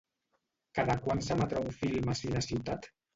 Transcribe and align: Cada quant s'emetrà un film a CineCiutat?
Cada 0.79 0.95
quant 1.03 1.21
s'emetrà 1.25 1.61
un 1.65 1.69
film 1.83 2.09
a 2.15 2.17
CineCiutat? 2.21 2.89